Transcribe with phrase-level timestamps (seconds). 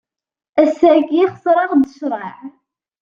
[0.61, 2.31] Ass-agi xeṣreɣ-d ccreɛ.